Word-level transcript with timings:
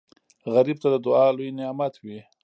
غریب 0.53 0.77
ته 0.83 0.89
دعا 1.05 1.25
لوی 1.37 1.49
نعمت 1.59 1.93
وي 2.03 2.17